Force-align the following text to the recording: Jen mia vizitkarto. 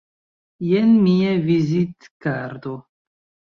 Jen 0.67 0.95
mia 1.09 1.35
vizitkarto. 1.45 2.77